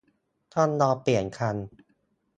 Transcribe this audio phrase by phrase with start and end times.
[0.53, 1.55] ต้องรอเปลี่ยนคัน